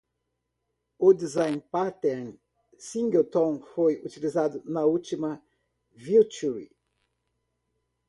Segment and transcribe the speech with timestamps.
[0.97, 2.39] O design pattern
[2.75, 5.39] Singleton foi utilizado na última
[5.95, 6.71] feature.